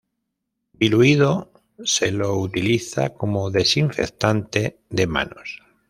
Diluido, 0.73 1.51
se 1.83 2.11
lo 2.11 2.35
utiliza 2.35 3.09
como 3.13 3.51
desinfectante 3.51 4.79
de 4.89 5.05
manos. 5.05 5.61